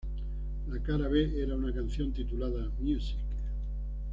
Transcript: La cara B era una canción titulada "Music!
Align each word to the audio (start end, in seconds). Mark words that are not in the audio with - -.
La 0.69 0.81
cara 0.81 1.07
B 1.07 1.43
era 1.43 1.53
una 1.53 1.71
canción 1.71 2.11
titulada 2.11 2.71
"Music! 2.79 3.19